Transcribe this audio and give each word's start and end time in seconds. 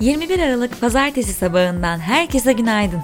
21 0.00 0.38
Aralık 0.38 0.80
Pazartesi 0.80 1.32
sabahından 1.32 1.98
herkese 1.98 2.52
günaydın. 2.52 3.00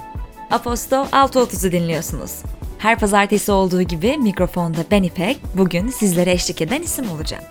Aposto 0.51 0.95
6.30'u 0.95 1.71
dinliyorsunuz. 1.71 2.31
Her 2.77 2.99
pazartesi 2.99 3.51
olduğu 3.51 3.81
gibi 3.81 4.17
mikrofonda 4.17 4.79
ben 4.91 5.03
İpek, 5.03 5.39
bugün 5.57 5.89
sizlere 5.89 6.31
eşlik 6.31 6.61
eden 6.61 6.81
isim 6.81 7.11
olacağım. 7.11 7.43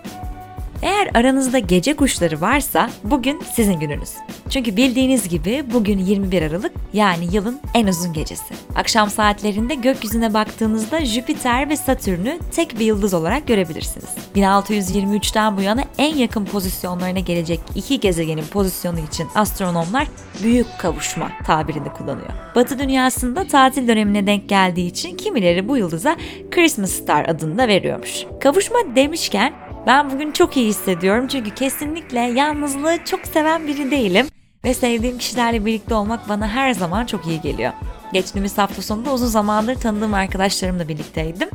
Eğer 0.83 1.11
aranızda 1.15 1.59
gece 1.59 1.97
kuşları 1.97 2.41
varsa 2.41 2.91
bugün 3.05 3.43
sizin 3.55 3.81
gününüz. 3.81 4.11
Çünkü 4.51 4.77
bildiğiniz 4.77 5.29
gibi 5.29 5.65
bugün 5.73 5.99
21 5.99 6.43
Aralık 6.43 6.73
yani 6.93 7.35
yılın 7.35 7.61
en 7.75 7.87
uzun 7.87 8.13
gecesi. 8.13 8.55
Akşam 8.75 9.11
saatlerinde 9.11 9.75
gökyüzüne 9.75 10.35
baktığınızda 10.35 11.05
Jüpiter 11.05 11.69
ve 11.69 11.77
Satürn'ü 11.77 12.39
tek 12.53 12.79
bir 12.79 12.85
yıldız 12.85 13.15
olarak 13.15 13.47
görebilirsiniz. 13.47 14.09
1623'ten 14.37 15.57
bu 15.57 15.61
yana 15.61 15.83
en 15.99 16.17
yakın 16.17 16.45
pozisyonlarına 16.45 17.19
gelecek 17.19 17.61
iki 17.75 18.01
gezegenin 18.01 18.45
pozisyonu 18.45 19.01
için 19.01 19.27
astronomlar 19.35 20.09
büyük 20.43 20.67
kavuşma 20.79 21.31
tabirini 21.47 21.89
kullanıyor. 21.93 22.29
Batı 22.55 22.79
dünyasında 22.79 23.47
tatil 23.47 23.89
dönemine 23.89 24.27
denk 24.27 24.49
geldiği 24.49 24.87
için 24.87 25.17
kimileri 25.17 25.69
bu 25.69 25.77
yıldıza 25.77 26.17
Christmas 26.51 26.91
Star 26.91 27.29
adını 27.29 27.59
da 27.59 27.69
veriyormuş. 27.69 28.25
Kavuşma 28.41 28.79
demişken 28.97 29.66
ben 29.87 30.11
bugün 30.11 30.33
çok 30.33 30.57
iyi 30.57 30.69
hissediyorum 30.69 31.29
çünkü 31.29 31.55
kesinlikle 31.55 32.21
yalnızlığı 32.21 32.99
çok 33.05 33.27
seven 33.27 33.67
biri 33.67 33.91
değilim. 33.91 34.27
Ve 34.65 34.75
sevdiğim 34.75 35.19
kişilerle 35.19 35.65
birlikte 35.65 35.95
olmak 35.95 36.29
bana 36.29 36.49
her 36.49 36.73
zaman 36.73 37.07
çok 37.07 37.27
iyi 37.27 37.41
geliyor. 37.41 37.73
Geçtiğimiz 38.13 38.59
hafta 38.59 38.83
sonunda 38.83 39.13
uzun 39.13 39.27
zamandır 39.27 39.75
tanıdığım 39.75 40.15
arkadaşlarımla 40.15 40.89
birlikteydim. 40.89 41.49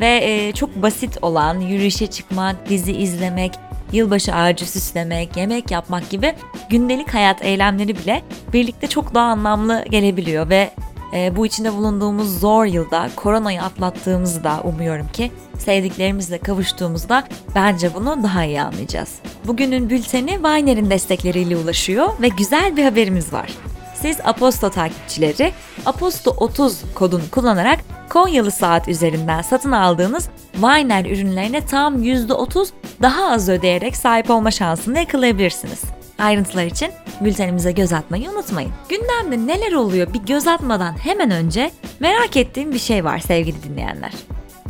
Ve 0.00 0.20
e, 0.22 0.52
çok 0.52 0.82
basit 0.82 1.18
olan 1.22 1.60
yürüyüşe 1.60 2.06
çıkmak, 2.06 2.68
dizi 2.68 2.92
izlemek, 2.92 3.52
yılbaşı 3.92 4.34
ağacı 4.34 4.70
süslemek, 4.70 5.36
yemek 5.36 5.70
yapmak 5.70 6.10
gibi 6.10 6.34
gündelik 6.70 7.14
hayat 7.14 7.44
eylemleri 7.44 7.96
bile 7.98 8.22
birlikte 8.52 8.86
çok 8.86 9.14
daha 9.14 9.26
anlamlı 9.26 9.84
gelebiliyor. 9.90 10.48
Ve 10.48 10.70
e, 11.12 11.36
bu 11.36 11.46
içinde 11.46 11.72
bulunduğumuz 11.72 12.40
zor 12.40 12.64
yılda 12.64 13.10
koronayı 13.16 13.62
atlattığımızda 13.62 14.60
umuyorum 14.64 15.08
ki 15.08 15.32
sevdiklerimizle 15.58 16.38
kavuştuğumuzda 16.38 17.24
bence 17.54 17.94
bunu 17.94 18.22
daha 18.22 18.44
iyi 18.44 18.62
anlayacağız. 18.62 19.14
Bugünün 19.46 19.90
bülteni 19.90 20.44
Viner'in 20.44 20.90
destekleriyle 20.90 21.56
ulaşıyor 21.56 22.08
ve 22.20 22.28
güzel 22.28 22.76
bir 22.76 22.84
haberimiz 22.84 23.32
var. 23.32 23.50
Siz 23.94 24.18
Aposto 24.24 24.70
takipçileri 24.70 25.52
Aposto 25.86 26.30
30 26.30 26.80
kodunu 26.94 27.22
kullanarak 27.30 27.78
Konyalı 28.08 28.50
saat 28.50 28.88
üzerinden 28.88 29.42
satın 29.42 29.72
aldığınız 29.72 30.28
Viner 30.56 31.04
ürünlerine 31.04 31.66
tam 31.66 32.02
%30 32.02 32.68
daha 33.02 33.30
az 33.30 33.48
ödeyerek 33.48 33.96
sahip 33.96 34.30
olma 34.30 34.50
şansını 34.50 34.98
yakalayabilirsiniz. 34.98 35.82
Ayrıntılar 36.22 36.64
için 36.64 36.90
bültenimize 37.20 37.72
göz 37.72 37.92
atmayı 37.92 38.30
unutmayın. 38.30 38.72
Gündemde 38.88 39.52
neler 39.52 39.72
oluyor 39.72 40.14
bir 40.14 40.18
göz 40.18 40.46
atmadan 40.46 40.92
hemen 41.04 41.30
önce 41.30 41.70
merak 42.00 42.36
ettiğim 42.36 42.72
bir 42.72 42.78
şey 42.78 43.04
var 43.04 43.18
sevgili 43.18 43.62
dinleyenler. 43.62 44.12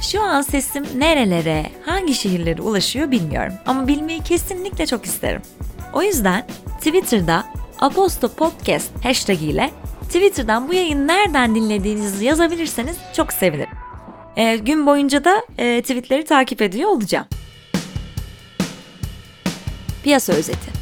Şu 0.00 0.23
an 0.23 0.42
sesim 0.42 0.84
nerelere, 0.97 1.67
hangi 1.86 2.14
şehirlere 2.14 2.62
ulaşıyor 2.62 3.11
bilmiyorum 3.11 3.53
ama 3.67 3.89
bilmeyi 3.89 4.23
kesinlikle 4.23 4.86
çok 4.86 5.05
isterim. 5.05 5.42
O 5.92 6.03
yüzden 6.03 6.47
Twitter'da 6.78 7.45
Aposto 7.80 8.28
Podcast 8.28 9.05
hashtag 9.05 9.42
ile 9.42 9.70
Twitter'dan 10.03 10.69
bu 10.69 10.75
yayını 10.75 11.06
nereden 11.06 11.55
dinlediğinizi 11.55 12.25
yazabilirseniz 12.25 12.97
çok 13.17 13.33
sevinirim. 13.33 13.77
E, 14.36 14.56
gün 14.56 14.86
boyunca 14.86 15.25
da 15.25 15.42
e, 15.58 15.83
tweetleri 15.83 16.25
takip 16.25 16.62
ediyor 16.62 16.91
olacağım. 16.91 17.27
Piyasa 20.05 20.33
özeti. 20.33 20.82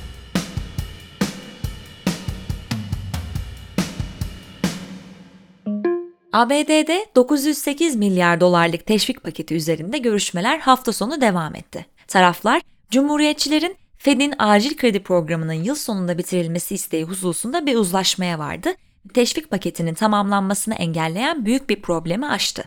ABD'de 6.33 7.07
908 7.17 7.97
milyar 7.97 8.41
dolarlık 8.41 8.87
teşvik 8.87 9.23
paketi 9.23 9.55
üzerinde 9.55 9.99
görüşmeler 9.99 10.59
hafta 10.59 10.93
sonu 10.93 11.21
devam 11.21 11.55
etti. 11.55 11.87
Taraflar, 12.09 12.63
Cumhuriyetçilerin 12.91 13.77
Fed'in 13.99 14.35
acil 14.39 14.77
kredi 14.77 15.03
programının 15.03 15.53
yıl 15.53 15.75
sonunda 15.75 16.19
bitirilmesi 16.19 16.75
isteği 16.75 17.05
hususunda 17.05 17.67
bir 17.67 17.77
uzlaşmaya 17.77 18.39
vardı. 18.39 18.69
Teşvik 19.15 19.51
paketinin 19.51 19.95
tamamlanmasını 19.95 20.75
engelleyen 20.75 21.45
büyük 21.47 21.71
bir 21.71 21.83
problemi 21.83 22.27
aştı. 22.27 22.65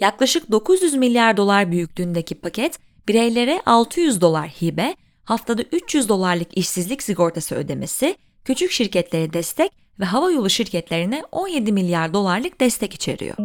Yaklaşık 0.00 0.50
900 0.50 0.94
milyar 0.94 1.36
dolar 1.36 1.72
büyüklüğündeki 1.72 2.34
paket, 2.34 2.78
bireylere 3.08 3.62
600 3.66 4.20
dolar 4.20 4.48
hibe, 4.48 4.96
haftada 5.24 5.62
300 5.72 6.08
dolarlık 6.08 6.58
işsizlik 6.58 7.02
sigortası 7.02 7.54
ödemesi, 7.54 8.16
küçük 8.44 8.70
şirketlere 8.70 9.32
destek 9.32 9.85
ve 10.00 10.04
hava 10.04 10.30
yolu 10.30 10.50
şirketlerine 10.50 11.22
17 11.32 11.72
milyar 11.72 12.14
dolarlık 12.14 12.60
destek 12.60 12.94
içeriyor. 12.94 13.36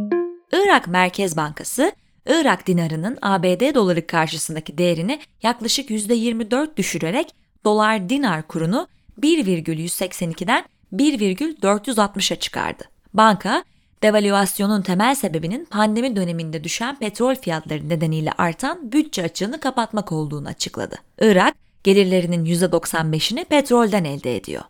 Irak 0.51 0.87
Merkez 0.87 1.37
Bankası, 1.37 1.91
Irak 2.25 2.67
dinarının 2.67 3.17
ABD 3.21 3.75
doları 3.75 4.07
karşısındaki 4.07 4.77
değerini 4.77 5.19
yaklaşık 5.43 5.89
%24 5.89 6.77
düşürerek 6.77 7.35
dolar 7.65 8.09
dinar 8.09 8.47
kurunu 8.47 8.87
1,182'den 9.21 10.65
1,460'a 10.93 12.35
çıkardı. 12.35 12.83
Banka, 13.13 13.63
devalüasyonun 14.03 14.81
temel 14.81 15.15
sebebinin 15.15 15.65
pandemi 15.65 16.15
döneminde 16.15 16.63
düşen 16.63 16.99
petrol 16.99 17.35
fiyatları 17.35 17.89
nedeniyle 17.89 18.31
artan 18.31 18.91
bütçe 18.91 19.23
açığını 19.23 19.59
kapatmak 19.59 20.11
olduğunu 20.11 20.47
açıkladı. 20.47 20.95
Irak, 21.19 21.55
gelirlerinin 21.83 22.45
%95'ini 22.45 23.45
petrolden 23.45 24.03
elde 24.03 24.35
ediyor. 24.35 24.63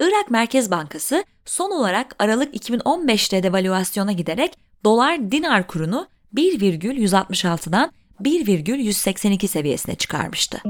Irak 0.00 0.30
Merkez 0.30 0.70
Bankası 0.70 1.24
son 1.44 1.70
olarak 1.70 2.16
Aralık 2.18 2.54
2015'te 2.54 3.42
devalüasyona 3.42 4.12
giderek 4.12 4.52
dolar 4.84 5.30
dinar 5.30 5.66
kurunu 5.66 6.06
1,166'dan 6.34 7.92
1,182 8.20 9.48
seviyesine 9.48 9.94
çıkarmıştı. 9.94 10.62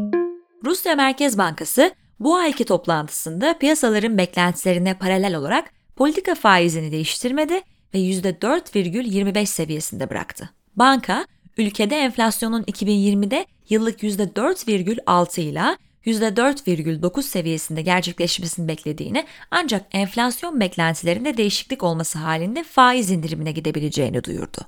Rusya 0.65 0.95
Merkez 0.95 1.39
Bankası 1.39 1.91
bu 2.21 2.37
ayki 2.37 2.65
toplantısında 2.65 3.59
piyasaların 3.59 4.19
beklentilerine 4.19 4.99
paralel 4.99 5.35
olarak 5.37 5.71
politika 5.97 6.35
faizini 6.35 6.93
değiştirmedi 6.93 7.61
ve 7.95 7.99
%4,25 7.99 9.47
seviyesinde 9.47 10.11
bıraktı. 10.11 10.51
Banka, 10.77 11.27
ülkede 11.59 11.97
enflasyonun 11.97 12.63
2020'de 12.63 13.47
yıllık 13.69 14.03
%4,6 14.03 15.41
ile 15.41 15.77
%4,9 16.07 17.23
seviyesinde 17.23 17.83
gerçekleşmesini 17.83 18.69
beklediğini 18.69 19.27
ancak 19.51 19.87
enflasyon 19.93 20.61
beklentilerinde 20.61 21.37
değişiklik 21.37 21.83
olması 21.83 22.19
halinde 22.19 22.65
faiz 22.65 23.11
indirimine 23.11 23.53
gidebileceğini 23.53 24.25
duyurdu. 24.25 24.59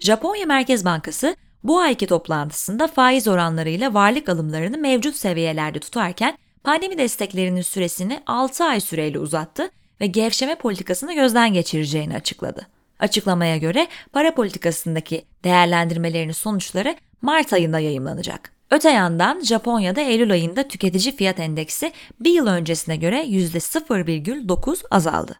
Japonya 0.00 0.46
Merkez 0.46 0.84
Bankası 0.84 1.36
bu 1.64 1.80
ayki 1.80 2.06
toplantısında 2.06 2.86
faiz 2.86 3.28
oranlarıyla 3.28 3.94
varlık 3.94 4.28
alımlarını 4.28 4.78
mevcut 4.78 5.16
seviyelerde 5.16 5.78
tutarken 5.78 6.38
pandemi 6.64 6.98
desteklerinin 6.98 7.62
süresini 7.62 8.20
6 8.26 8.64
ay 8.64 8.80
süreyle 8.80 9.18
uzattı 9.18 9.70
ve 10.00 10.06
gevşeme 10.06 10.54
politikasını 10.54 11.14
gözden 11.14 11.52
geçireceğini 11.52 12.16
açıkladı. 12.16 12.66
Açıklamaya 12.98 13.56
göre 13.56 13.86
para 14.12 14.34
politikasındaki 14.34 15.24
değerlendirmelerinin 15.44 16.32
sonuçları 16.32 16.96
Mart 17.22 17.52
ayında 17.52 17.78
yayımlanacak. 17.78 18.51
Öte 18.72 18.90
yandan 18.90 19.40
Japonya'da 19.40 20.00
Eylül 20.00 20.32
ayında 20.32 20.68
tüketici 20.68 21.16
fiyat 21.16 21.40
endeksi 21.40 21.92
bir 22.20 22.30
yıl 22.30 22.46
öncesine 22.46 22.96
göre 22.96 23.24
%0,9 23.24 24.82
azaldı. 24.90 25.38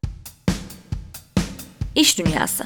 İş 1.94 2.18
Dünyası 2.18 2.64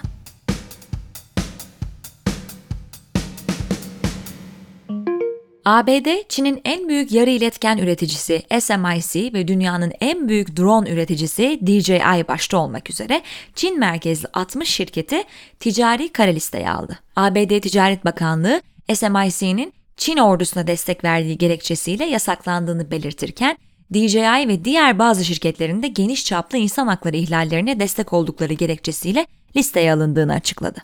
ABD, 5.64 6.28
Çin'in 6.28 6.60
en 6.64 6.88
büyük 6.88 7.12
yarı 7.12 7.30
iletken 7.30 7.78
üreticisi 7.78 8.42
SMIC 8.60 9.32
ve 9.32 9.48
dünyanın 9.48 9.92
en 10.00 10.28
büyük 10.28 10.56
drone 10.56 10.90
üreticisi 10.90 11.60
DJI 11.66 12.28
başta 12.28 12.58
olmak 12.58 12.90
üzere 12.90 13.22
Çin 13.54 13.78
merkezli 13.78 14.28
60 14.32 14.68
şirketi 14.68 15.24
ticari 15.60 16.12
kara 16.12 16.30
listeye 16.30 16.70
aldı. 16.70 16.98
ABD 17.16 17.60
Ticaret 17.60 18.04
Bakanlığı, 18.04 18.62
SMIC'nin 18.94 19.72
Çin 19.96 20.16
ordusuna 20.16 20.66
destek 20.66 21.04
verdiği 21.04 21.38
gerekçesiyle 21.38 22.04
yasaklandığını 22.04 22.90
belirtirken, 22.90 23.58
DJI 23.94 24.48
ve 24.48 24.64
diğer 24.64 24.98
bazı 24.98 25.24
şirketlerin 25.24 25.82
de 25.82 25.88
geniş 25.88 26.24
çaplı 26.24 26.58
insan 26.58 26.86
hakları 26.86 27.16
ihlallerine 27.16 27.80
destek 27.80 28.12
oldukları 28.12 28.52
gerekçesiyle 28.52 29.26
listeye 29.56 29.92
alındığını 29.92 30.32
açıkladı. 30.32 30.82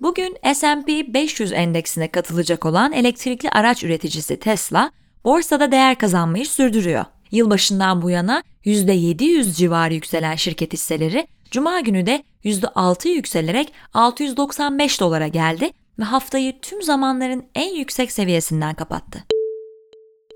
Bugün 0.00 0.36
S&P 0.54 1.14
500 1.14 1.52
endeksine 1.52 2.08
katılacak 2.08 2.66
olan 2.66 2.92
elektrikli 2.92 3.50
araç 3.50 3.84
üreticisi 3.84 4.38
Tesla, 4.38 4.90
borsada 5.24 5.72
değer 5.72 5.98
kazanmayı 5.98 6.46
sürdürüyor. 6.46 7.04
Yılbaşından 7.30 8.02
bu 8.02 8.10
yana 8.10 8.42
%700 8.64 9.54
civarı 9.54 9.94
yükselen 9.94 10.34
şirket 10.34 10.72
hisseleri 10.72 11.26
Cuma 11.50 11.80
günü 11.80 12.06
de 12.06 12.22
%6 12.44 13.08
yükselerek 13.08 13.72
695 13.94 15.00
dolara 15.00 15.28
geldi 15.28 15.70
ve 15.98 16.04
haftayı 16.04 16.60
tüm 16.60 16.82
zamanların 16.82 17.44
en 17.54 17.74
yüksek 17.74 18.12
seviyesinden 18.12 18.74
kapattı. 18.74 19.24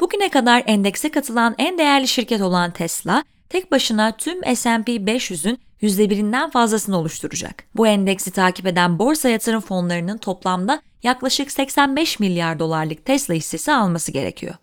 Bugüne 0.01 0.29
kadar 0.29 0.63
endekse 0.67 1.11
katılan 1.11 1.55
en 1.59 1.79
değerli 1.79 2.09
şirket 2.09 2.41
olan 2.41 2.71
Tesla, 2.71 3.25
tek 3.49 3.73
başına 3.73 4.17
tüm 4.17 4.57
S&P 4.57 4.93
500'ün 4.93 5.59
%1'inden 5.83 6.51
fazlasını 6.51 6.99
oluşturacak. 6.99 7.65
Bu 7.75 7.87
endeksi 7.87 8.31
takip 8.31 8.67
eden 8.67 8.99
borsa 8.99 9.29
yatırım 9.29 9.61
fonlarının 9.61 10.19
toplamda 10.19 10.83
yaklaşık 11.03 11.53
85 11.53 12.21
milyar 12.21 12.59
dolarlık 12.59 13.05
Tesla 13.05 13.35
hissesi 13.35 13.73
alması 13.73 14.13
gerekiyor. 14.13 14.55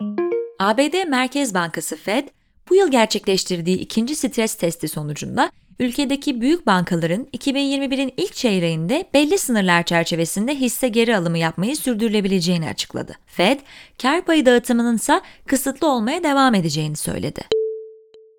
ABD 0.58 1.08
Merkez 1.08 1.54
Bankası 1.54 1.96
Fed, 1.96 2.28
bu 2.70 2.74
yıl 2.74 2.90
gerçekleştirdiği 2.90 3.78
ikinci 3.78 4.16
stres 4.16 4.54
testi 4.54 4.88
sonucunda 4.88 5.52
ülkedeki 5.80 6.40
büyük 6.40 6.66
bankaların 6.66 7.26
2021'in 7.32 8.12
ilk 8.16 8.34
çeyreğinde 8.34 9.04
belli 9.14 9.38
sınırlar 9.38 9.82
çerçevesinde 9.82 10.54
hisse 10.54 10.88
geri 10.88 11.16
alımı 11.16 11.38
yapmayı 11.38 11.76
sürdürülebileceğini 11.76 12.68
açıkladı. 12.68 13.14
Fed, 13.26 13.60
kar 14.02 14.24
payı 14.24 14.46
dağıtımının 14.46 14.96
ise 14.96 15.20
kısıtlı 15.46 15.92
olmaya 15.92 16.22
devam 16.22 16.54
edeceğini 16.54 16.96
söyledi. 16.96 17.40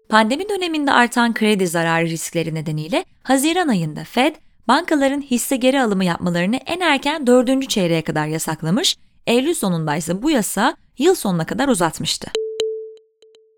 Pandemi 0.09 0.49
döneminde 0.49 0.91
artan 0.91 1.33
kredi 1.33 1.67
zararı 1.67 2.05
riskleri 2.05 2.55
nedeniyle 2.55 3.05
Haziran 3.23 3.67
ayında 3.67 4.03
Fed, 4.03 4.35
bankaların 4.67 5.21
hisse 5.21 5.55
geri 5.55 5.81
alımı 5.81 6.05
yapmalarını 6.05 6.55
en 6.55 6.79
erken 6.79 7.27
4. 7.27 7.69
çeyreğe 7.69 8.01
kadar 8.01 8.27
yasaklamış, 8.27 8.97
Eylül 9.27 9.53
sonunda 9.53 9.95
ise 9.95 10.21
bu 10.21 10.31
yasa 10.31 10.75
yıl 10.97 11.15
sonuna 11.15 11.45
kadar 11.45 11.67
uzatmıştı. 11.67 12.40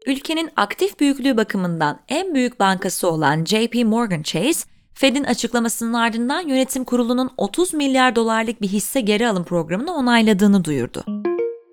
Ülkenin 0.05 0.49
aktif 0.55 0.99
büyüklüğü 0.99 1.37
bakımından 1.37 1.99
en 2.09 2.33
büyük 2.33 2.59
bankası 2.59 3.11
olan 3.11 3.45
JP 3.45 3.75
Morgan 3.85 4.21
Chase, 4.21 4.65
Fed'in 4.93 5.23
açıklamasının 5.23 5.93
ardından 5.93 6.47
yönetim 6.47 6.83
kurulunun 6.83 7.29
30 7.37 7.73
milyar 7.73 8.15
dolarlık 8.15 8.61
bir 8.61 8.67
hisse 8.67 9.01
geri 9.01 9.27
alım 9.27 9.43
programını 9.43 9.93
onayladığını 9.93 10.65
duyurdu. 10.65 11.03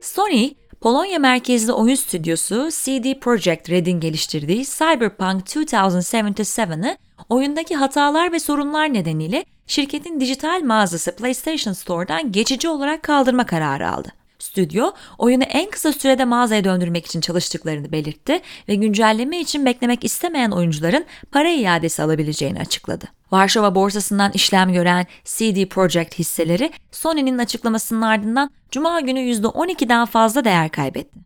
Sony, 0.02 0.50
Polonya 0.80 1.18
merkezli 1.18 1.72
oyun 1.72 1.94
stüdyosu 1.94 2.68
CD 2.70 3.20
Projekt 3.20 3.70
Red'in 3.70 4.00
geliştirdiği 4.00 4.64
Cyberpunk 4.64 5.42
2077'ı 5.46 6.96
oyundaki 7.28 7.76
hatalar 7.76 8.32
ve 8.32 8.40
sorunlar 8.40 8.92
nedeniyle 8.92 9.44
şirketin 9.66 10.20
dijital 10.20 10.62
mağazası 10.64 11.16
PlayStation 11.16 11.72
Store'dan 11.72 12.32
geçici 12.32 12.68
olarak 12.68 13.02
kaldırma 13.02 13.46
kararı 13.46 13.90
aldı. 13.90 14.19
Stüdyo, 14.42 14.92
oyunu 15.19 15.42
en 15.42 15.70
kısa 15.70 15.92
sürede 15.92 16.25
mağazaya 16.25 16.64
döndürmek 16.64 17.06
için 17.06 17.20
çalıştıklarını 17.20 17.92
belirtti 17.92 18.40
ve 18.69 18.75
güncelleme 18.75 19.40
için 19.40 19.66
beklemek 19.66 20.04
istemeyen 20.04 20.50
oyuncuların 20.50 21.04
para 21.32 21.50
iadesi 21.50 22.02
alabileceğini 22.02 22.60
açıkladı. 22.60 23.08
Varşova 23.32 23.75
borsasından 23.75 24.32
işlem 24.32 24.72
gören 24.72 25.06
CD 25.25 25.66
Projekt 25.66 26.19
hisseleri 26.19 26.72
Sony'nin 26.90 27.38
açıklamasının 27.38 28.02
ardından 28.02 28.50
Cuma 28.70 29.00
günü 29.00 29.20
%12'den 29.20 30.06
fazla 30.06 30.44
değer 30.44 30.70
kaybetti. 30.70 31.20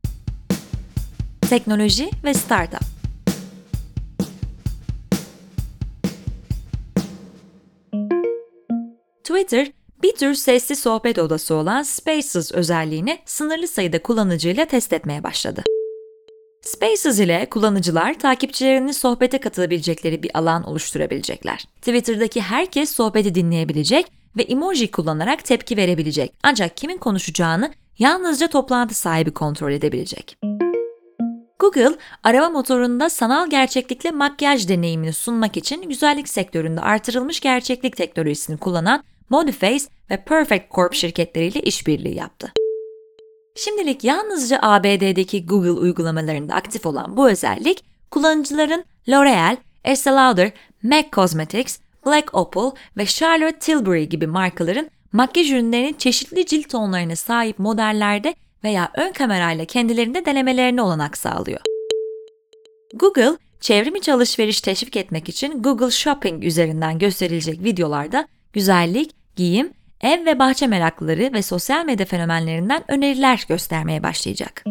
Teknoloji 1.40 2.10
ve 2.24 2.34
Startup 2.34 2.94
Twitter, 9.24 9.72
bir 10.04 10.12
tür 10.12 10.34
sesli 10.34 10.76
sohbet 10.76 11.18
odası 11.18 11.54
olan 11.54 11.82
Spaces 11.82 12.52
özelliğini 12.52 13.18
sınırlı 13.24 13.68
sayıda 13.68 14.02
kullanıcıyla 14.02 14.64
test 14.64 14.92
etmeye 14.92 15.24
başladı. 15.24 15.62
Spaces 16.62 17.18
ile 17.18 17.46
kullanıcılar 17.50 18.18
takipçilerini 18.18 18.94
sohbete 18.94 19.38
katılabilecekleri 19.38 20.22
bir 20.22 20.30
alan 20.38 20.62
oluşturabilecekler. 20.62 21.64
Twitter'daki 21.76 22.40
herkes 22.40 22.90
sohbeti 22.90 23.34
dinleyebilecek 23.34 24.06
ve 24.36 24.42
emoji 24.42 24.90
kullanarak 24.90 25.44
tepki 25.44 25.76
verebilecek. 25.76 26.32
Ancak 26.42 26.76
kimin 26.76 26.98
konuşacağını 26.98 27.72
yalnızca 27.98 28.48
toplantı 28.48 28.94
sahibi 28.94 29.30
kontrol 29.30 29.72
edebilecek. 29.72 30.38
Google, 31.58 31.96
arama 32.22 32.50
motorunda 32.50 33.10
sanal 33.10 33.50
gerçeklikle 33.50 34.10
makyaj 34.10 34.68
deneyimini 34.68 35.12
sunmak 35.12 35.56
için 35.56 35.82
güzellik 35.82 36.28
sektöründe 36.28 36.80
artırılmış 36.80 37.40
gerçeklik 37.40 37.96
teknolojisini 37.96 38.56
kullanan 38.56 39.02
Modiface 39.34 39.84
ve 40.10 40.24
Perfect 40.24 40.70
Corp 40.70 40.94
şirketleriyle 40.94 41.60
işbirliği 41.60 42.16
yaptı. 42.16 42.52
Şimdilik 43.56 44.04
yalnızca 44.04 44.58
ABD'deki 44.62 45.46
Google 45.46 45.70
uygulamalarında 45.70 46.54
aktif 46.54 46.86
olan 46.86 47.16
bu 47.16 47.30
özellik, 47.30 47.84
kullanıcıların 48.10 48.84
L'Oreal, 49.08 49.56
Estee 49.84 50.12
Lauder, 50.12 50.52
MAC 50.82 51.06
Cosmetics, 51.12 51.78
Black 52.06 52.34
Opal 52.34 52.70
ve 52.96 53.06
Charlotte 53.06 53.58
Tilbury 53.58 54.08
gibi 54.08 54.26
markaların 54.26 54.90
makyaj 55.12 55.52
ürünlerinin 55.52 55.94
çeşitli 55.94 56.46
cilt 56.46 56.68
tonlarına 56.68 57.16
sahip 57.16 57.58
modellerde 57.58 58.34
veya 58.64 58.90
ön 58.96 59.12
kamerayla 59.12 59.64
kendilerinde 59.64 60.24
denemelerini 60.24 60.82
olanak 60.82 61.18
sağlıyor. 61.18 61.60
Google, 62.94 63.36
çevrimiçi 63.60 64.12
alışveriş 64.12 64.60
teşvik 64.60 64.96
etmek 64.96 65.28
için 65.28 65.62
Google 65.62 65.90
Shopping 65.90 66.44
üzerinden 66.44 66.98
gösterilecek 66.98 67.64
videolarda 67.64 68.28
güzellik, 68.52 69.23
giyim, 69.36 69.72
ev 70.00 70.26
ve 70.26 70.38
bahçe 70.38 70.66
meraklıları 70.66 71.32
ve 71.32 71.42
sosyal 71.42 71.84
medya 71.84 72.06
fenomenlerinden 72.06 72.84
öneriler 72.88 73.44
göstermeye 73.48 74.02
başlayacak. 74.02 74.64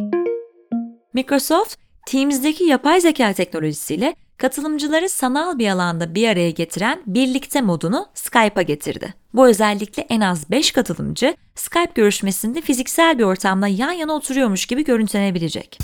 Microsoft, 1.14 1.76
Teams'deki 2.06 2.64
yapay 2.64 3.02
zeka 3.02 3.34
teknolojisiyle 3.34 4.16
katılımcıları 4.38 5.10
sanal 5.10 5.60
bir 5.60 5.70
alanda 5.70 6.16
bir 6.16 6.30
araya 6.30 6.52
getiren 6.52 7.02
birlikte 7.06 7.62
modunu 7.62 8.08
Skype'a 8.14 8.62
getirdi. 8.62 9.14
Bu 9.34 9.48
özellikle 9.48 10.06
en 10.10 10.22
az 10.22 10.52
5 10.52 10.72
katılımcı 10.72 11.36
Skype 11.56 11.92
görüşmesinde 11.96 12.62
fiziksel 12.62 13.20
bir 13.20 13.24
ortamda 13.24 13.68
yan 13.68 13.92
yana 13.92 14.14
oturuyormuş 14.14 14.66
gibi 14.66 14.84
görüntülenebilecek. 14.84 15.80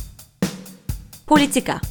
Politika 1.28 1.82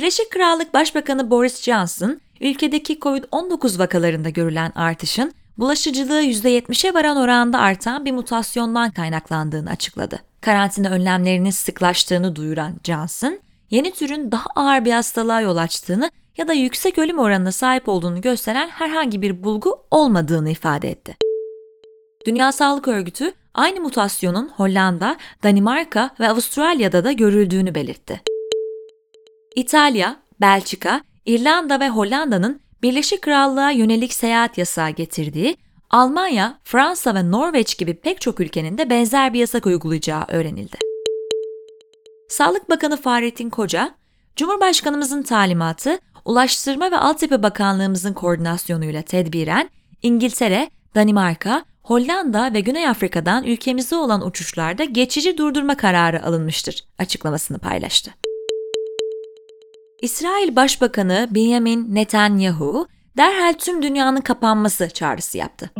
Birleşik 0.00 0.30
Krallık 0.30 0.74
Başbakanı 0.74 1.30
Boris 1.30 1.62
Johnson, 1.62 2.20
ülkedeki 2.40 2.98
COVID-19 2.98 3.78
vakalarında 3.78 4.28
görülen 4.28 4.72
artışın 4.74 5.32
bulaşıcılığı 5.58 6.22
%70'e 6.22 6.94
varan 6.94 7.16
oranda 7.16 7.58
artan 7.58 8.04
bir 8.04 8.12
mutasyondan 8.12 8.90
kaynaklandığını 8.90 9.70
açıkladı. 9.70 10.20
Karantina 10.40 10.90
önlemlerinin 10.90 11.50
sıklaştığını 11.50 12.36
duyuran 12.36 12.72
Johnson, 12.84 13.38
yeni 13.70 13.92
türün 13.92 14.32
daha 14.32 14.46
ağır 14.56 14.84
bir 14.84 14.92
hastalığa 14.92 15.40
yol 15.40 15.56
açtığını 15.56 16.10
ya 16.36 16.48
da 16.48 16.52
yüksek 16.52 16.98
ölüm 16.98 17.18
oranına 17.18 17.52
sahip 17.52 17.88
olduğunu 17.88 18.20
gösteren 18.20 18.68
herhangi 18.68 19.22
bir 19.22 19.44
bulgu 19.44 19.86
olmadığını 19.90 20.50
ifade 20.50 20.90
etti. 20.90 21.16
Dünya 22.26 22.52
Sağlık 22.52 22.88
Örgütü 22.88 23.32
aynı 23.54 23.80
mutasyonun 23.80 24.48
Hollanda, 24.48 25.16
Danimarka 25.42 26.10
ve 26.20 26.28
Avustralya'da 26.28 27.04
da 27.04 27.12
görüldüğünü 27.12 27.74
belirtti. 27.74 28.29
İtalya, 29.56 30.16
Belçika, 30.40 31.00
İrlanda 31.26 31.80
ve 31.80 31.88
Hollanda'nın 31.88 32.60
Birleşik 32.82 33.22
Krallığa 33.22 33.70
yönelik 33.70 34.12
seyahat 34.12 34.58
yasağı 34.58 34.90
getirdiği, 34.90 35.56
Almanya, 35.90 36.58
Fransa 36.64 37.14
ve 37.14 37.30
Norveç 37.30 37.78
gibi 37.78 37.94
pek 37.94 38.20
çok 38.20 38.40
ülkenin 38.40 38.78
de 38.78 38.90
benzer 38.90 39.34
bir 39.34 39.38
yasak 39.38 39.66
uygulayacağı 39.66 40.24
öğrenildi. 40.28 40.76
Sağlık 42.28 42.70
Bakanı 42.70 42.96
Fahrettin 42.96 43.50
Koca, 43.50 43.94
Cumhurbaşkanımızın 44.36 45.22
talimatı, 45.22 45.98
Ulaştırma 46.24 46.90
ve 46.90 46.96
Altyapı 46.96 47.42
Bakanlığımızın 47.42 48.12
koordinasyonuyla 48.12 49.02
tedbiren 49.02 49.70
İngiltere, 50.02 50.70
Danimarka, 50.94 51.64
Hollanda 51.82 52.54
ve 52.54 52.60
Güney 52.60 52.88
Afrika'dan 52.88 53.44
ülkemize 53.44 53.96
olan 53.96 54.26
uçuşlarda 54.26 54.84
geçici 54.84 55.38
durdurma 55.38 55.76
kararı 55.76 56.24
alınmıştır 56.24 56.84
açıklamasını 56.98 57.58
paylaştı. 57.58 58.29
İsrail 60.02 60.56
Başbakanı 60.56 61.28
Benjamin 61.30 61.94
Netanyahu 61.94 62.86
derhal 63.16 63.52
tüm 63.52 63.82
dünyanın 63.82 64.20
kapanması 64.20 64.88
çağrısı 64.88 65.38
yaptı. 65.38 65.70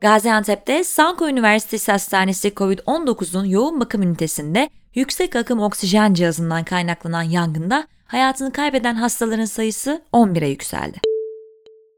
Gaziantep'te 0.00 0.84
Sanko 0.84 1.28
Üniversitesi 1.28 1.92
Hastanesi 1.92 2.48
COVID-19'un 2.48 3.44
yoğun 3.44 3.80
bakım 3.80 4.02
ünitesinde 4.02 4.70
yüksek 4.94 5.36
akım 5.36 5.60
oksijen 5.60 6.14
cihazından 6.14 6.64
kaynaklanan 6.64 7.22
yangında 7.22 7.86
hayatını 8.06 8.52
kaybeden 8.52 8.94
hastaların 8.94 9.44
sayısı 9.44 10.02
11'e 10.12 10.48
yükseldi. 10.48 11.00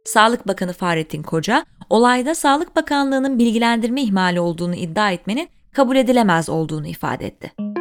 Sağlık 0.05 0.49
Bakanı 0.49 0.73
Fahrettin 0.73 1.23
Koca, 1.23 1.67
olayda 1.91 2.35
Sağlık 2.35 2.77
Bakanlığı'nın 2.77 3.39
bilgilendirme 3.39 4.03
ihmali 4.03 4.41
olduğunu 4.41 4.75
iddia 4.75 5.11
etmenin 5.11 5.49
kabul 5.73 5.97
edilemez 5.97 6.49
olduğunu 6.49 6.87
ifade 6.87 7.27
etti. 7.27 7.76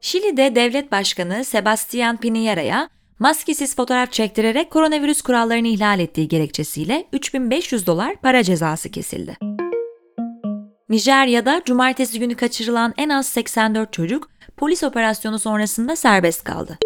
Şili'de 0.00 0.54
devlet 0.54 0.92
başkanı 0.92 1.44
Sebastian 1.44 2.16
Piñera'ya 2.16 2.88
maskesiz 3.18 3.76
fotoğraf 3.76 4.12
çektirerek 4.12 4.70
koronavirüs 4.70 5.22
kurallarını 5.22 5.68
ihlal 5.68 6.00
ettiği 6.00 6.28
gerekçesiyle 6.28 7.06
3500 7.12 7.86
dolar 7.86 8.16
para 8.16 8.42
cezası 8.42 8.90
kesildi. 8.90 9.36
Nijerya'da 10.88 11.62
cumartesi 11.64 12.18
günü 12.18 12.34
kaçırılan 12.34 12.94
en 12.96 13.08
az 13.08 13.26
84 13.26 13.92
çocuk 13.92 14.30
polis 14.56 14.82
operasyonu 14.82 15.38
sonrasında 15.38 15.96
serbest 15.96 16.44
kaldı. 16.44 16.78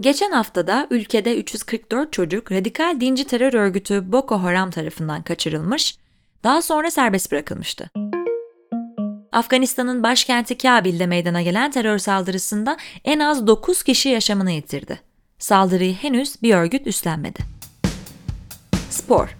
Geçen 0.00 0.30
haftada 0.30 0.86
ülkede 0.90 1.36
344 1.36 2.12
çocuk 2.12 2.52
radikal 2.52 3.00
dinci 3.00 3.24
terör 3.24 3.54
örgütü 3.54 4.12
Boko 4.12 4.42
Haram 4.42 4.70
tarafından 4.70 5.22
kaçırılmış, 5.22 5.98
daha 6.44 6.62
sonra 6.62 6.90
serbest 6.90 7.32
bırakılmıştı. 7.32 7.90
Afganistan'ın 9.34 10.02
başkenti 10.02 10.58
Kabil'de 10.58 11.06
meydana 11.06 11.42
gelen 11.42 11.70
terör 11.70 11.98
saldırısında 11.98 12.76
en 13.04 13.18
az 13.18 13.46
9 13.46 13.82
kişi 13.82 14.08
yaşamını 14.08 14.50
yitirdi. 14.50 15.00
Saldırıyı 15.38 15.94
henüz 15.94 16.42
bir 16.42 16.54
örgüt 16.54 16.86
üstlenmedi. 16.86 17.38
Spor 18.90 19.36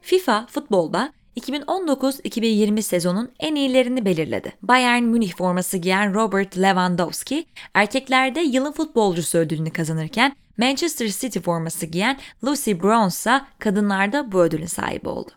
FIFA 0.00 0.46
futbolda 0.46 1.12
2019-2020 1.36 2.82
sezonun 2.82 3.30
en 3.40 3.54
iyilerini 3.54 4.04
belirledi. 4.04 4.52
Bayern 4.62 5.02
Münih 5.02 5.34
forması 5.34 5.76
giyen 5.76 6.14
Robert 6.14 6.58
Lewandowski, 6.58 7.46
erkeklerde 7.74 8.40
yılın 8.40 8.72
futbolcusu 8.72 9.38
ödülünü 9.38 9.70
kazanırken 9.70 10.36
Manchester 10.60 11.08
City 11.08 11.38
forması 11.38 11.86
giyen 11.86 12.18
Lucy 12.44 12.72
Bronze 12.72 13.16
ise 13.16 13.40
kadınlarda 13.58 14.32
bu 14.32 14.42
ödülün 14.42 14.66
sahibi 14.66 15.08
oldu. 15.08 15.30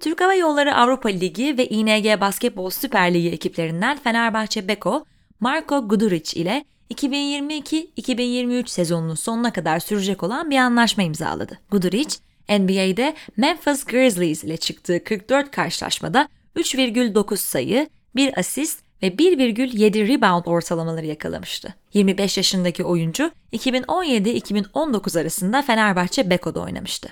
Türk 0.00 0.20
Hava 0.20 0.34
Yolları 0.34 0.74
Avrupa 0.74 1.08
Ligi 1.08 1.58
ve 1.58 1.68
ING 1.68 2.20
Basketbol 2.20 2.70
Süper 2.70 3.14
Ligi 3.14 3.30
ekiplerinden 3.30 3.98
Fenerbahçe 3.98 4.68
Beko, 4.68 5.04
Marco 5.40 5.88
Guduric 5.88 6.40
ile 6.40 6.64
2022-2023 6.94 8.68
sezonunun 8.68 9.14
sonuna 9.14 9.52
kadar 9.52 9.80
sürecek 9.80 10.22
olan 10.22 10.50
bir 10.50 10.58
anlaşma 10.58 11.02
imzaladı. 11.02 11.58
Guduric, 11.70 12.16
NBA'de 12.48 13.14
Memphis 13.36 13.84
Grizzlies 13.84 14.44
ile 14.44 14.56
çıktığı 14.56 15.04
44 15.04 15.50
karşılaşmada 15.50 16.28
3,9 16.56 17.36
sayı, 17.36 17.88
1 18.16 18.38
asist 18.38 18.85
ve 19.02 19.08
1,7 19.08 20.08
rebound 20.08 20.46
ortalamaları 20.46 21.06
yakalamıştı. 21.06 21.74
25 21.94 22.36
yaşındaki 22.36 22.84
oyuncu 22.84 23.30
2017-2019 23.52 25.20
arasında 25.20 25.62
Fenerbahçe 25.62 26.30
Beko'da 26.30 26.60
oynamıştı. 26.60 27.08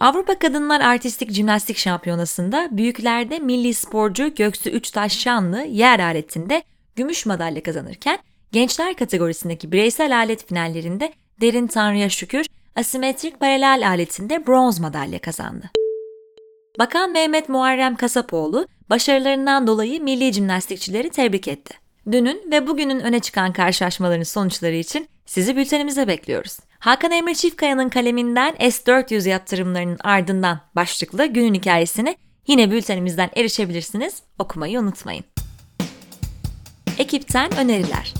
Avrupa 0.00 0.38
Kadınlar 0.38 0.80
Artistik 0.80 1.30
Jimnastik 1.32 1.78
Şampiyonası'nda 1.78 2.68
büyüklerde 2.72 3.38
milli 3.38 3.74
sporcu 3.74 4.34
Göksu 4.34 4.70
Üçtaş 4.70 5.18
Şanlı 5.18 5.62
yer 5.62 6.00
aletinde 6.00 6.62
gümüş 6.96 7.26
madalya 7.26 7.62
kazanırken 7.62 8.18
gençler 8.52 8.96
kategorisindeki 8.96 9.72
bireysel 9.72 10.16
alet 10.16 10.48
finallerinde 10.48 11.12
Derin 11.40 11.66
Tanrı'ya 11.66 12.08
şükür 12.08 12.46
asimetrik 12.76 13.40
paralel 13.40 13.88
aletinde 13.88 14.46
bronz 14.46 14.80
madalya 14.80 15.18
kazandı. 15.18 15.70
Bakan 16.78 17.12
Mehmet 17.12 17.48
Muharrem 17.48 17.96
Kasapoğlu 17.96 18.66
başarılarından 18.90 19.66
dolayı 19.66 20.02
milli 20.02 20.32
jimnastikçileri 20.32 21.10
tebrik 21.10 21.48
etti. 21.48 21.74
Dünün 22.12 22.50
ve 22.50 22.66
bugünün 22.66 23.00
öne 23.00 23.20
çıkan 23.20 23.52
karşılaşmaların 23.52 24.22
sonuçları 24.22 24.74
için 24.74 25.08
sizi 25.26 25.56
bültenimize 25.56 26.08
bekliyoruz. 26.08 26.58
Hakan 26.78 27.10
Emre 27.10 27.34
Çiftkaya'nın 27.34 27.88
kaleminden 27.88 28.54
S400 28.54 29.28
yaptırımlarının 29.28 29.98
ardından 30.04 30.60
başlıklı 30.76 31.26
günün 31.26 31.54
hikayesini 31.54 32.16
yine 32.46 32.70
bültenimizden 32.70 33.30
erişebilirsiniz. 33.36 34.22
Okumayı 34.38 34.80
unutmayın. 34.80 35.24
Ekipten 36.98 37.56
öneriler. 37.56 38.14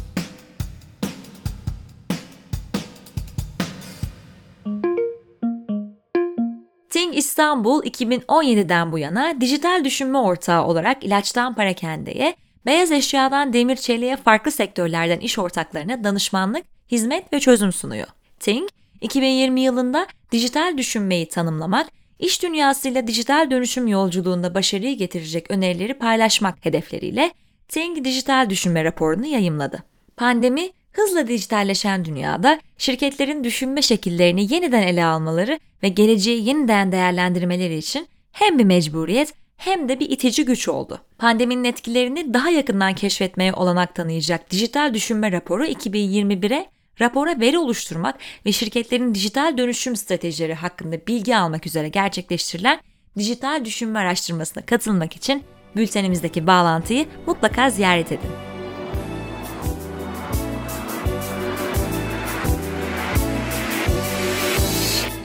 Think 6.98 7.16
İstanbul 7.16 7.82
2017'den 7.82 8.92
bu 8.92 8.98
yana 8.98 9.40
dijital 9.40 9.84
düşünme 9.84 10.18
ortağı 10.18 10.64
olarak 10.64 11.04
ilaçtan 11.04 11.54
parakendeye, 11.54 12.34
beyaz 12.66 12.92
eşyadan 12.92 13.52
demir 13.52 13.76
çeliğe 13.76 14.16
farklı 14.16 14.50
sektörlerden 14.50 15.20
iş 15.20 15.38
ortaklarına 15.38 16.04
danışmanlık, 16.04 16.64
hizmet 16.90 17.32
ve 17.32 17.40
çözüm 17.40 17.72
sunuyor. 17.72 18.06
Think, 18.40 18.70
2020 19.00 19.60
yılında 19.60 20.06
dijital 20.32 20.78
düşünmeyi 20.78 21.28
tanımlamak, 21.28 21.86
iş 22.18 22.42
dünyasıyla 22.42 23.06
dijital 23.06 23.50
dönüşüm 23.50 23.86
yolculuğunda 23.86 24.54
başarıyı 24.54 24.96
getirecek 24.96 25.50
önerileri 25.50 25.94
paylaşmak 25.94 26.64
hedefleriyle 26.64 27.30
Think 27.68 28.04
Dijital 28.04 28.50
Düşünme 28.50 28.84
raporunu 28.84 29.26
yayımladı. 29.26 29.82
Pandemi, 30.16 30.70
hızla 30.98 31.28
dijitalleşen 31.28 32.04
dünyada 32.04 32.60
şirketlerin 32.78 33.44
düşünme 33.44 33.82
şekillerini 33.82 34.54
yeniden 34.54 34.82
ele 34.82 35.04
almaları 35.04 35.60
ve 35.82 35.88
geleceği 35.88 36.48
yeniden 36.48 36.92
değerlendirmeleri 36.92 37.76
için 37.76 38.08
hem 38.32 38.58
bir 38.58 38.64
mecburiyet 38.64 39.34
hem 39.56 39.88
de 39.88 40.00
bir 40.00 40.10
itici 40.10 40.44
güç 40.44 40.68
oldu. 40.68 41.00
Pandeminin 41.18 41.64
etkilerini 41.64 42.34
daha 42.34 42.50
yakından 42.50 42.94
keşfetmeye 42.94 43.52
olanak 43.52 43.94
tanıyacak 43.94 44.50
Dijital 44.50 44.94
Düşünme 44.94 45.32
Raporu 45.32 45.66
2021'e 45.66 46.66
rapora 47.00 47.40
veri 47.40 47.58
oluşturmak 47.58 48.14
ve 48.46 48.52
şirketlerin 48.52 49.14
dijital 49.14 49.58
dönüşüm 49.58 49.96
stratejileri 49.96 50.54
hakkında 50.54 50.96
bilgi 51.06 51.36
almak 51.36 51.66
üzere 51.66 51.88
gerçekleştirilen 51.88 52.80
dijital 53.18 53.64
düşünme 53.64 53.98
araştırmasına 53.98 54.66
katılmak 54.66 55.16
için 55.16 55.42
bültenimizdeki 55.76 56.46
bağlantıyı 56.46 57.06
mutlaka 57.26 57.70
ziyaret 57.70 58.12
edin. 58.12 58.47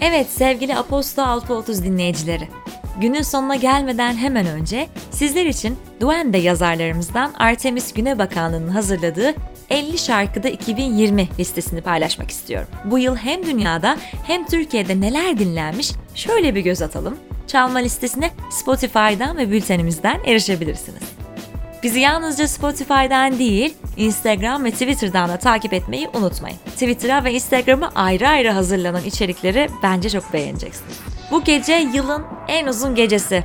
Evet 0.05 0.29
sevgili 0.29 0.75
Aposto 0.75 1.21
630 1.21 1.83
dinleyicileri. 1.83 2.47
Günün 3.01 3.21
sonuna 3.21 3.55
gelmeden 3.55 4.15
hemen 4.15 4.47
önce 4.47 4.87
sizler 5.11 5.45
için 5.45 5.77
Duende 5.99 6.37
yazarlarımızdan 6.37 7.33
Artemis 7.37 7.93
Güne 7.93 8.19
Bakanlığı'nın 8.19 8.67
hazırladığı 8.67 9.33
50 9.69 9.97
şarkıda 9.97 10.49
2020 10.49 11.29
listesini 11.39 11.81
paylaşmak 11.81 12.31
istiyorum. 12.31 12.67
Bu 12.85 12.99
yıl 12.99 13.15
hem 13.15 13.45
dünyada 13.45 13.97
hem 14.27 14.45
Türkiye'de 14.45 15.01
neler 15.01 15.39
dinlenmiş 15.39 15.91
şöyle 16.15 16.55
bir 16.55 16.61
göz 16.61 16.81
atalım. 16.81 17.17
Çalma 17.47 17.79
listesine 17.79 18.31
Spotify'dan 18.51 19.37
ve 19.37 19.51
bültenimizden 19.51 20.19
erişebilirsiniz. 20.25 21.22
Bizi 21.83 21.99
yalnızca 21.99 22.47
Spotify'dan 22.47 23.39
değil, 23.39 23.73
Instagram 23.97 24.63
ve 24.63 24.71
Twitter'dan 24.71 25.29
da 25.29 25.37
takip 25.37 25.73
etmeyi 25.73 26.09
unutmayın. 26.13 26.57
Twitter'a 26.57 27.23
ve 27.23 27.33
Instagram'a 27.33 27.91
ayrı 27.95 28.27
ayrı 28.27 28.51
hazırlanan 28.51 29.03
içerikleri 29.03 29.69
bence 29.83 30.09
çok 30.09 30.33
beğeneceksiniz. 30.33 30.99
Bu 31.31 31.43
gece 31.43 31.73
yılın 31.73 32.23
en 32.47 32.67
uzun 32.67 32.95
gecesi. 32.95 33.43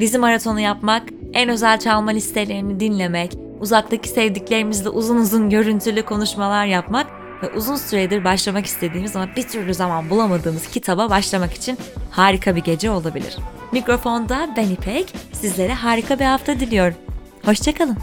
Dizi 0.00 0.18
maratonu 0.18 0.60
yapmak, 0.60 1.02
en 1.32 1.48
özel 1.48 1.78
çalma 1.78 2.10
listelerini 2.10 2.80
dinlemek, 2.80 3.32
uzaktaki 3.60 4.08
sevdiklerimizle 4.08 4.88
uzun 4.88 5.16
uzun 5.16 5.50
görüntülü 5.50 6.02
konuşmalar 6.02 6.66
yapmak 6.66 7.06
ve 7.42 7.50
uzun 7.56 7.76
süredir 7.76 8.24
başlamak 8.24 8.66
istediğimiz 8.66 9.16
ama 9.16 9.28
bir 9.36 9.48
türlü 9.48 9.74
zaman 9.74 10.10
bulamadığımız 10.10 10.66
kitaba 10.66 11.10
başlamak 11.10 11.54
için 11.54 11.78
harika 12.10 12.56
bir 12.56 12.64
gece 12.64 12.90
olabilir. 12.90 13.36
Mikrofonda 13.72 14.48
ben 14.56 14.68
İpek, 14.68 15.14
sizlere 15.32 15.74
harika 15.74 16.18
bir 16.18 16.24
hafta 16.24 16.60
diliyorum. 16.60 17.11
Hoşçakalın. 17.44 17.96